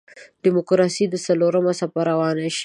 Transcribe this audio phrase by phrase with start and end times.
[0.03, 0.03] د
[0.43, 2.59] دیموکراسۍ څلورمه څپه روانه شي.